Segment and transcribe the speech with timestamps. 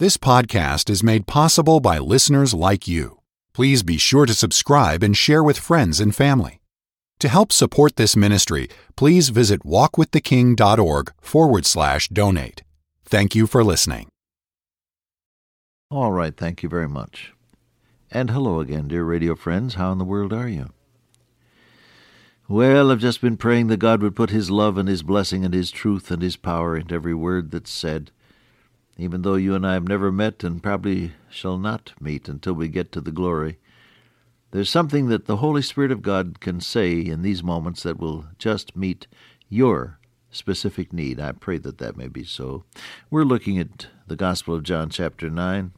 [0.00, 3.18] This podcast is made possible by listeners like you.
[3.52, 6.60] Please be sure to subscribe and share with friends and family.
[7.18, 12.62] To help support this ministry, please visit walkwiththeking.org forward slash donate.
[13.06, 14.06] Thank you for listening.
[15.90, 17.32] All right, thank you very much.
[18.08, 19.74] And hello again, dear radio friends.
[19.74, 20.70] How in the world are you?
[22.46, 25.52] Well, I've just been praying that God would put His love and His blessing and
[25.52, 28.12] His truth and His power into every word that's said
[28.98, 32.68] even though you and I have never met and probably shall not meet until we
[32.68, 33.58] get to the glory,
[34.50, 38.26] there's something that the Holy Spirit of God can say in these moments that will
[38.38, 39.06] just meet
[39.48, 39.98] your
[40.30, 41.20] specific need.
[41.20, 42.64] I pray that that may be so.
[43.10, 45.72] We're looking at the Gospel of John, chapter 9.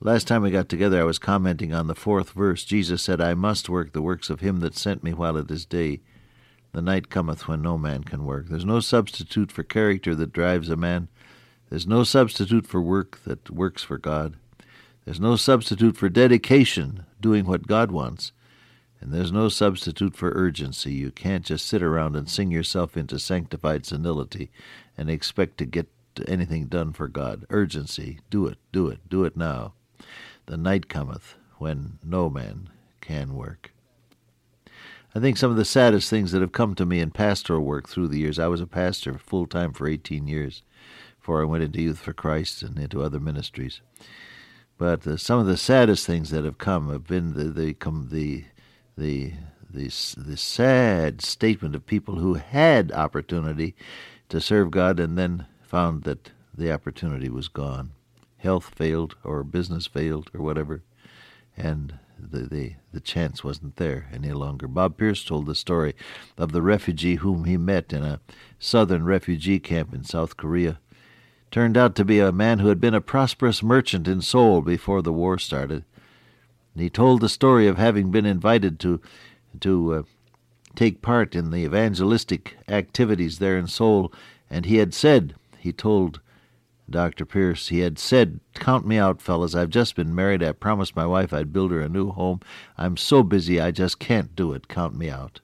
[0.00, 2.64] Last time we got together, I was commenting on the fourth verse.
[2.64, 5.64] Jesus said, I must work the works of him that sent me while it is
[5.64, 6.00] day.
[6.72, 8.48] The night cometh when no man can work.
[8.48, 11.08] There's no substitute for character that drives a man.
[11.68, 14.36] There's no substitute for work that works for God.
[15.04, 18.32] There's no substitute for dedication, doing what God wants.
[19.00, 20.92] And there's no substitute for urgency.
[20.92, 24.50] You can't just sit around and sing yourself into sanctified senility
[24.96, 25.88] and expect to get
[26.26, 27.44] anything done for God.
[27.50, 28.20] Urgency.
[28.30, 29.74] Do it, do it, do it now.
[30.46, 33.72] The night cometh when no man can work.
[35.14, 37.88] I think some of the saddest things that have come to me in pastoral work
[37.88, 40.62] through the years, I was a pastor full time for 18 years
[41.26, 43.80] before I went into Youth for Christ and into other ministries.
[44.78, 47.74] But uh, some of the saddest things that have come have been the the
[48.12, 48.44] the
[48.96, 49.32] the
[49.68, 53.74] the, the sad statement of people who had opportunity
[54.28, 57.90] to serve God and then found that the opportunity was gone.
[58.36, 60.84] Health failed, or business failed, or whatever,
[61.56, 64.68] and the, the, the chance wasn't there any longer.
[64.68, 65.96] Bob Pierce told the story
[66.38, 68.20] of the refugee whom he met in a
[68.60, 70.78] southern refugee camp in South Korea
[71.50, 75.02] turned out to be a man who had been a prosperous merchant in Seoul before
[75.02, 75.84] the war started.
[76.74, 79.00] And he told the story of having been invited to
[79.60, 80.02] to uh,
[80.74, 84.12] take part in the evangelistic activities there in Seoul,
[84.50, 86.20] and he had said, he told
[86.88, 87.24] Dr.
[87.24, 89.54] Pierce, he had said, Count me out, fellas.
[89.54, 90.42] I've just been married.
[90.42, 92.40] I promised my wife I'd build her a new home.
[92.78, 94.68] I'm so busy I just can't do it.
[94.68, 95.40] Count me out.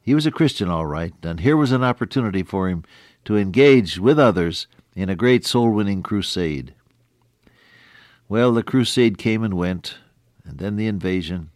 [0.00, 2.84] He was a Christian, all right, and here was an opportunity for him
[3.26, 4.66] to engage with others
[4.98, 6.74] in a great soul winning crusade.
[8.28, 9.96] Well, the crusade came and went,
[10.44, 11.50] and then the invasion.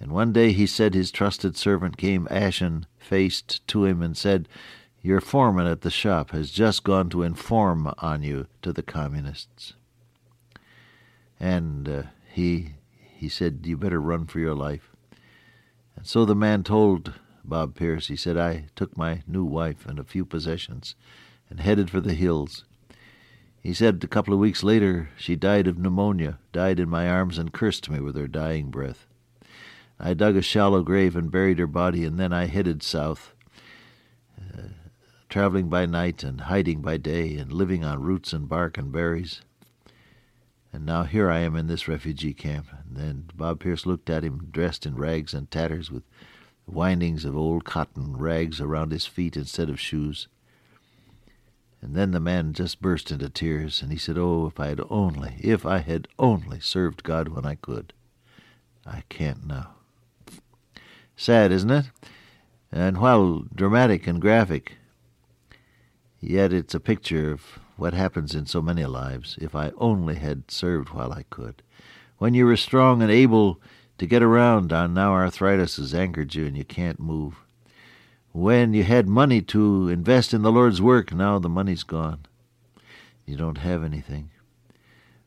[0.00, 4.48] And one day he said his trusted servant came ashen faced to him and said,
[5.00, 9.74] Your foreman at the shop has just gone to inform on you to the communists.
[11.38, 12.02] And uh,
[12.32, 14.90] he he said, You better run for your life.
[15.94, 17.12] And so the man told
[17.44, 20.96] Bob Pierce, he said, I took my new wife and a few possessions
[21.50, 22.64] and headed for the hills.
[23.60, 27.38] He said a couple of weeks later she died of pneumonia, died in my arms,
[27.38, 29.06] and cursed me with her dying breath.
[29.98, 33.32] I dug a shallow grave and buried her body, and then I headed south,
[34.38, 34.68] uh,
[35.28, 39.40] traveling by night and hiding by day, and living on roots and bark and berries.
[40.72, 42.66] And now here I am in this refugee camp.
[42.70, 46.02] And then Bob Pierce looked at him, dressed in rags and tatters, with
[46.66, 50.28] windings of old cotton rags around his feet instead of shoes.
[51.86, 54.80] And then the man just burst into tears, and he said, Oh, if I had
[54.90, 57.92] only, if I had only served God when I could.
[58.84, 59.76] I can't now.
[61.14, 61.86] Sad, isn't it?
[62.72, 64.78] And while dramatic and graphic,
[66.20, 69.38] yet it's a picture of what happens in so many lives.
[69.40, 71.62] If I only had served while I could.
[72.18, 73.60] When you were strong and able
[73.98, 77.45] to get around, on now arthritis has anchored you and you can't move.
[78.36, 82.26] When you had money to invest in the Lord's work, now the money's gone.
[83.24, 84.28] You don't have anything.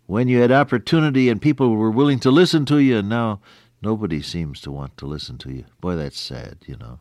[0.06, 3.42] When you had opportunity and people were willing to listen to you, and now
[3.82, 5.66] nobody seems to want to listen to you.
[5.82, 7.00] Boy, that's sad, you know.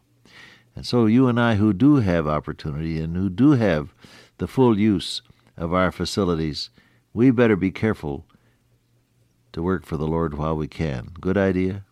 [0.74, 3.92] And so you and I, who do have opportunity and who do have
[4.38, 5.20] the full use
[5.58, 6.70] of our facilities,
[7.12, 8.24] we better be careful
[9.52, 11.10] to work for the Lord while we can.
[11.20, 11.84] Good idea?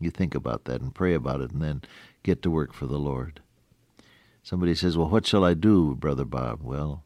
[0.00, 1.82] You think about that and pray about it, and then
[2.22, 3.40] get to work for the Lord.
[4.42, 6.60] Somebody says, Well, what shall I do, Brother Bob?
[6.62, 7.04] Well,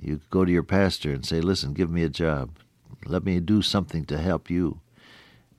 [0.00, 2.56] you go to your pastor and say, Listen, give me a job.
[3.04, 4.80] Let me do something to help you.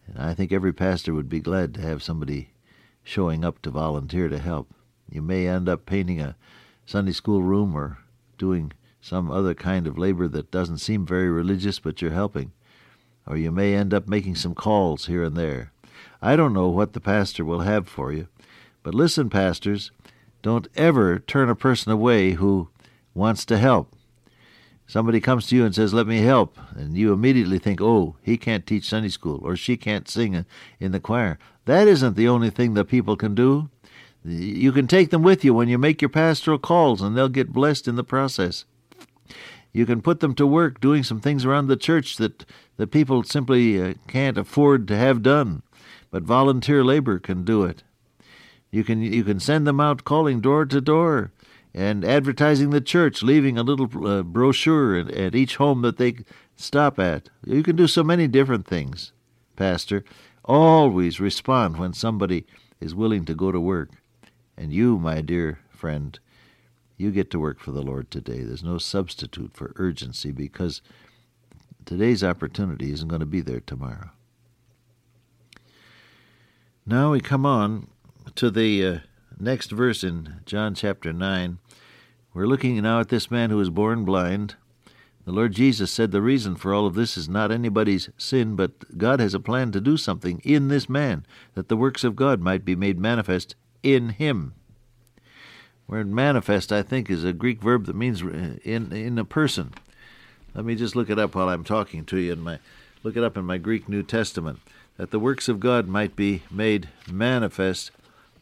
[0.07, 2.49] And I think every pastor would be glad to have somebody
[3.03, 4.73] showing up to volunteer to help.
[5.09, 6.35] You may end up painting a
[6.85, 7.99] Sunday school room or
[8.37, 12.51] doing some other kind of labor that doesn't seem very religious, but you're helping.
[13.25, 15.71] Or you may end up making some calls here and there.
[16.21, 18.27] I don't know what the pastor will have for you,
[18.83, 19.91] but listen, pastors,
[20.41, 22.69] don't ever turn a person away who
[23.13, 23.93] wants to help.
[24.87, 26.57] Somebody comes to you and says, Let me help.
[26.75, 30.45] And you immediately think, Oh, he can't teach Sunday school or she can't sing
[30.81, 31.39] in the choir.
[31.65, 33.69] That isn't the only thing that people can do.
[34.25, 37.53] You can take them with you when you make your pastoral calls, and they'll get
[37.53, 38.65] blessed in the process.
[39.73, 42.45] You can put them to work doing some things around the church that,
[42.77, 45.63] that people simply uh, can't afford to have done,
[46.11, 47.83] but volunteer labor can do it.
[48.69, 51.31] You can you can send them out calling door to door
[51.73, 56.17] and advertising the church, leaving a little uh, brochure at, at each home that they
[56.55, 57.29] stop at.
[57.45, 59.13] You can do so many different things,
[59.55, 60.03] Pastor.
[60.43, 62.45] Always respond when somebody
[62.79, 63.91] is willing to go to work.
[64.57, 66.19] And you, my dear friend,
[66.97, 68.43] you get to work for the Lord today.
[68.43, 70.81] There's no substitute for urgency because
[71.85, 74.11] today's opportunity isn't going to be there tomorrow.
[76.85, 77.87] Now we come on
[78.33, 78.99] to the uh,
[79.39, 81.59] next verse in John chapter 9.
[82.33, 84.55] We're looking now at this man who was born blind.
[85.25, 88.97] The Lord Jesus said the reason for all of this is not anybody's sin, but
[88.97, 91.23] God has a plan to do something in this man,
[91.53, 94.55] that the works of God might be made manifest in him.
[95.87, 99.75] Word manifest, I think, is a Greek verb that means uh, in in a person.
[100.55, 102.57] Let me just look it up while I'm talking to you in my
[103.03, 104.59] look it up in my Greek New Testament.
[105.01, 107.89] That the works of God might be made manifest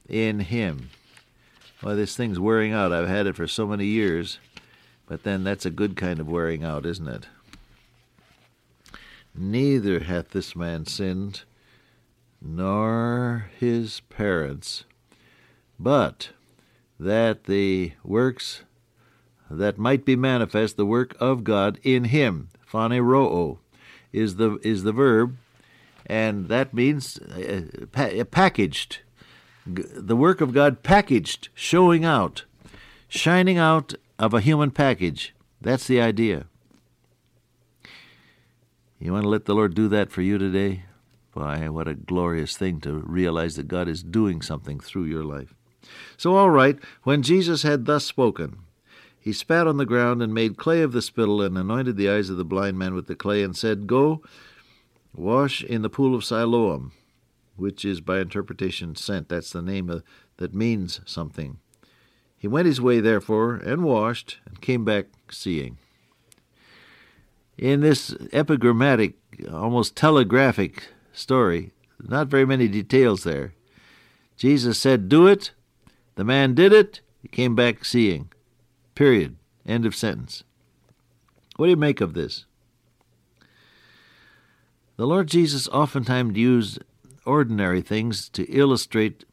[0.09, 0.89] in him.
[1.81, 2.91] Well, this thing's wearing out.
[2.91, 4.39] I've had it for so many years,
[5.07, 7.27] but then that's a good kind of wearing out, isn't it?
[9.33, 11.43] Neither hath this man sinned,
[12.41, 14.83] nor his parents,
[15.79, 16.31] but
[16.99, 18.63] that the works
[19.49, 23.59] that might be manifest, the work of God in him, phaneroo,
[24.11, 25.37] is the is the verb,
[26.09, 27.61] and that means uh,
[27.91, 28.99] pa- packaged
[29.75, 32.45] the work of God packaged, showing out,
[33.07, 35.33] shining out of a human package.
[35.61, 36.45] That's the idea.
[38.99, 40.83] You want to let the Lord do that for you today?
[41.33, 45.53] Why, what a glorious thing to realize that God is doing something through your life.
[46.17, 48.59] So, all right, when Jesus had thus spoken,
[49.19, 52.29] he spat on the ground and made clay of the spittle and anointed the eyes
[52.29, 54.21] of the blind man with the clay and said, Go,
[55.13, 56.91] wash in the pool of Siloam
[57.59, 59.29] which is by interpretation sent.
[59.29, 60.03] That's the name of,
[60.37, 61.59] that means something.
[62.37, 65.77] He went his way, therefore, and washed, and came back seeing.
[67.57, 69.15] In this epigrammatic,
[69.51, 71.71] almost telegraphic story,
[72.01, 73.53] not very many details there.
[74.37, 75.51] Jesus said, Do it.
[76.15, 77.01] The man did it.
[77.21, 78.31] He came back seeing.
[78.95, 79.35] Period.
[79.65, 80.43] End of sentence.
[81.57, 82.45] What do you make of this?
[84.99, 86.79] The Lord Jesus oftentimes used
[87.25, 89.23] ordinary things to illustrate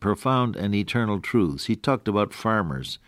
[0.00, 1.66] profound and eternal truths.
[1.66, 2.98] He talked about farmers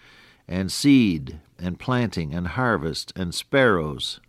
[0.46, 4.20] and seed and planting and harvest and sparrows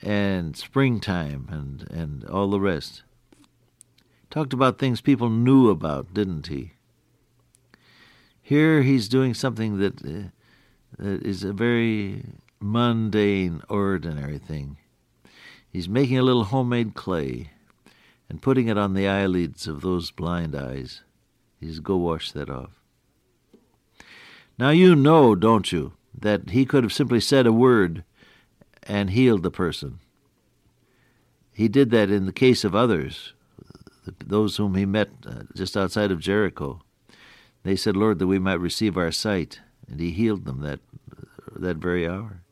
[0.00, 3.02] and springtime and, and all the rest.
[4.30, 6.72] Talked about things people knew about, didn't he?
[8.40, 10.30] Here he's doing something that, uh,
[10.98, 12.24] that is a very
[12.58, 14.78] mundane, ordinary thing.
[15.74, 17.50] He's making a little homemade clay
[18.28, 21.02] and putting it on the eyelids of those blind eyes.
[21.58, 22.80] He's Go wash that off.
[24.56, 28.04] Now you know, don't you, that he could have simply said a word
[28.84, 29.98] and healed the person.
[31.52, 33.32] He did that in the case of others,
[34.24, 36.82] those whom he met uh, just outside of Jericho.
[37.64, 39.58] They said, Lord, that we might receive our sight,
[39.90, 40.78] and he healed them that,
[41.56, 42.42] that very hour.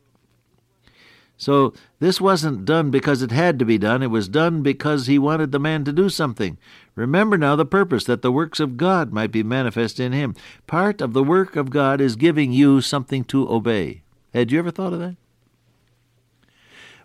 [1.43, 4.01] So this wasn't done because it had to be done.
[4.01, 6.57] It was done because he wanted the man to do something.
[6.95, 10.35] Remember now the purpose that the works of God might be manifest in him.
[10.67, 14.03] Part of the work of God is giving you something to obey.
[14.33, 15.17] Had you ever thought of that?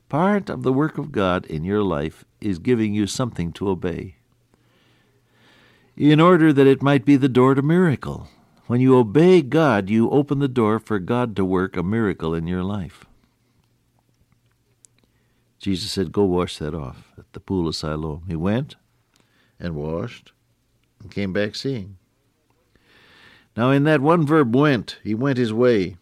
[0.08, 4.18] Part of the work of God in your life is giving you something to obey.
[5.96, 8.28] In order that it might be the door to miracle.
[8.68, 12.46] When you obey God, you open the door for God to work a miracle in
[12.46, 13.07] your life.
[15.58, 18.24] Jesus said, Go wash that off at the pool of Siloam.
[18.28, 18.76] He went
[19.58, 20.32] and washed
[21.00, 21.98] and came back seeing.
[23.56, 25.96] Now, in that one verb, went, he went his way.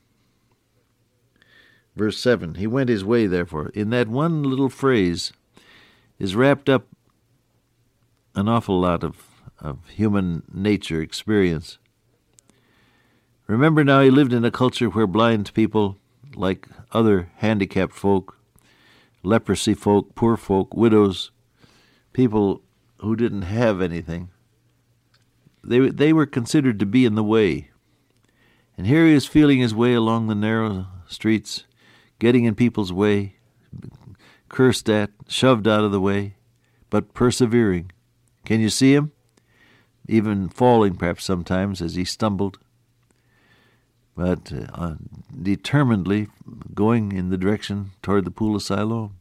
[1.94, 3.70] Verse 7 He went his way, therefore.
[3.70, 5.32] In that one little phrase
[6.18, 6.86] is wrapped up
[8.34, 9.26] an awful lot of,
[9.58, 11.78] of human nature experience.
[13.46, 15.96] Remember now, he lived in a culture where blind people,
[16.34, 18.38] like other handicapped folk,
[19.26, 21.32] leprosy folk, poor folk, widows,
[22.12, 22.62] people
[22.98, 24.30] who didn't have anything.
[25.64, 27.70] They, they were considered to be in the way.
[28.78, 31.64] And here he is feeling his way along the narrow streets,
[32.20, 33.36] getting in people's way,
[34.48, 36.36] cursed at, shoved out of the way,
[36.88, 37.90] but persevering.
[38.44, 39.10] Can you see him?
[40.08, 42.58] Even falling, perhaps sometimes, as he stumbled,
[44.16, 44.94] but uh,
[45.42, 46.28] determinedly
[46.74, 49.16] going in the direction toward the pool of Siloam.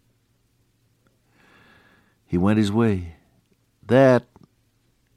[2.25, 3.15] He went his way.
[3.85, 4.23] That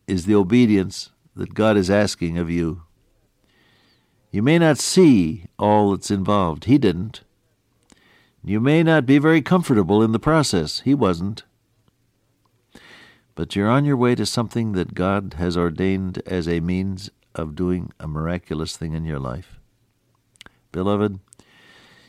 [0.07, 2.83] is the obedience that God is asking of you.
[4.31, 6.65] You may not see all that's involved.
[6.65, 7.23] He didn't.
[8.45, 10.81] You may not be very comfortable in the process.
[10.81, 11.45] He wasn't.
[13.35, 17.55] But you're on your way to something that God has ordained as a means of
[17.55, 19.58] doing a miraculous thing in your life.
[20.73, 21.19] Beloved,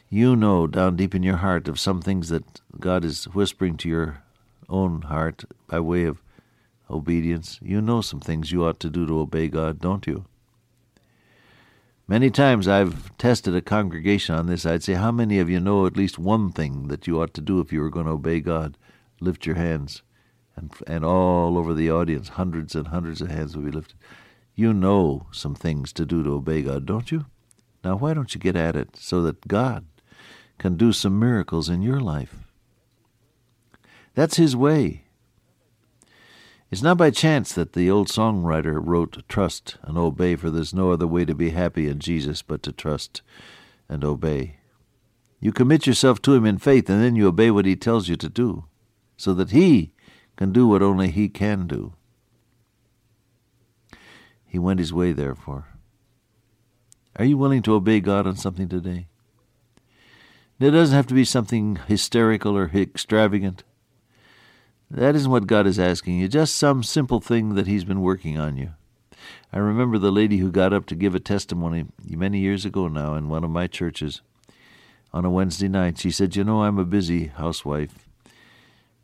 [0.10, 3.89] you know down deep in your heart of some things that God is whispering to
[3.89, 4.24] your
[4.68, 6.22] own heart by way of
[6.89, 7.60] obedience.
[7.62, 10.25] You know some things you ought to do to obey God, don't you?
[12.08, 14.66] Many times I've tested a congregation on this.
[14.66, 17.42] I'd say, How many of you know at least one thing that you ought to
[17.42, 18.78] do if you were going to obey God?
[19.22, 20.01] Lift your hands.
[20.56, 23.96] And, and all over the audience, hundreds and hundreds of hands will be lifted.
[24.56, 27.28] You know some things to do to obey God, don't you?
[27.84, 29.86] Now, why don't you get at it so that God
[30.58, 32.36] can do some miracles in your life?
[34.16, 35.06] That's His way.
[36.72, 40.92] It's not by chance that the old songwriter wrote, Trust and obey, for there's no
[40.92, 43.22] other way to be happy in Jesus but to trust
[43.88, 44.58] and obey.
[45.40, 48.16] You commit yourself to Him in faith, and then you obey what He tells you
[48.18, 48.66] to do,
[49.18, 49.94] so that He
[50.36, 51.94] can do what only He can do.
[54.46, 55.69] He went His way, therefore.
[57.20, 59.08] Are you willing to obey God on something today?
[60.58, 63.66] It doesn't have to be something hysterical or extravagant.
[64.90, 68.40] That isn't what God is asking you, just some simple thing that He's been working
[68.40, 68.72] on you.
[69.52, 73.16] I remember the lady who got up to give a testimony many years ago now
[73.16, 74.22] in one of my churches
[75.14, 75.98] on a Wednesday night.
[75.98, 78.08] She said, You know, I'm a busy housewife,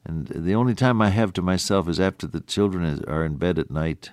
[0.05, 3.59] and the only time I have to myself is after the children are in bed
[3.59, 4.11] at night.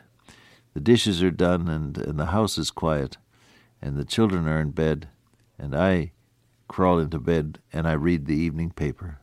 [0.75, 3.17] The dishes are done, and, and the house is quiet,
[3.83, 5.09] and the children are in bed,
[5.59, 6.13] and I
[6.69, 9.19] crawl into bed and I read the evening paper.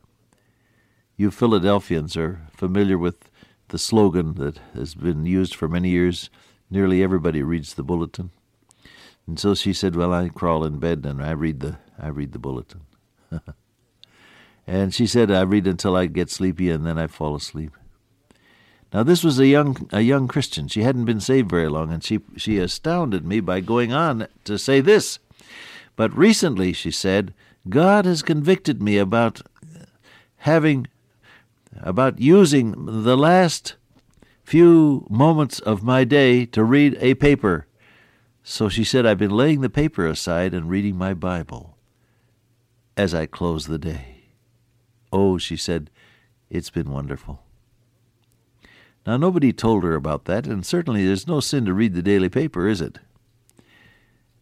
[1.16, 3.30] You Philadelphians are familiar with
[3.68, 6.30] the slogan that has been used for many years
[6.70, 8.30] nearly everybody reads the bulletin.
[9.26, 12.32] And so she said, "Well, I crawl in bed and I read the I read
[12.32, 12.82] the bulletin."
[14.66, 17.72] and she said, "I read until I get sleepy and then I fall asleep."
[18.92, 20.68] Now this was a young a young Christian.
[20.68, 24.58] She hadn't been saved very long, and she she astounded me by going on to
[24.58, 25.18] say this.
[25.96, 27.34] But recently, she said,
[27.68, 29.42] God has convicted me about
[30.38, 30.88] having
[31.80, 33.76] about using the last
[34.42, 37.66] few moments of my day to read a paper.
[38.42, 41.76] So she said, I've been laying the paper aside and reading my Bible
[42.96, 44.24] as I close the day.
[45.12, 45.90] Oh, she said,
[46.48, 47.44] it's been wonderful.
[49.06, 52.28] Now, nobody told her about that, and certainly there's no sin to read the daily
[52.28, 52.98] paper, is it?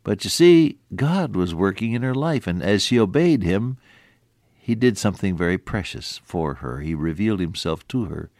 [0.02, 3.76] But you see, God was working in her life, and as she obeyed Him,
[4.68, 6.80] he did something very precious for her.
[6.80, 8.30] He revealed himself to her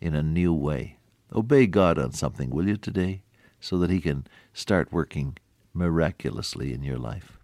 [0.00, 0.98] in a new way.
[1.34, 3.22] Obey God on something, will you, today,
[3.58, 5.36] so that He can start working
[5.72, 7.38] miraculously in your life.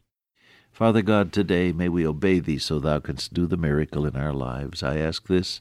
[0.71, 4.33] Father God, today may we obey Thee so Thou canst do the miracle in our
[4.33, 4.83] lives.
[4.83, 5.61] I ask this